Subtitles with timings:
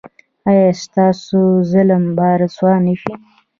[0.49, 1.39] ایا ستاسو
[1.71, 3.13] ظالم به رسوا نه شي؟